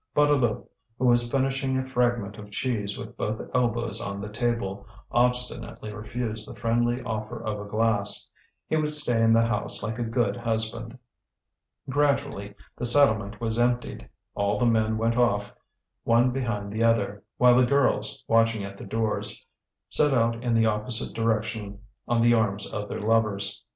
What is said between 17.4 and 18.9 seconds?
the girls, watching at the